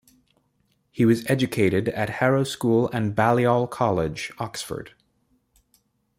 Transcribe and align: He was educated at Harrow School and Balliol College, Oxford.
He 0.89 1.05
was 1.05 1.23
educated 1.29 1.89
at 1.89 2.09
Harrow 2.25 2.43
School 2.43 2.89
and 2.91 3.13
Balliol 3.13 3.67
College, 3.67 4.31
Oxford. 4.39 4.95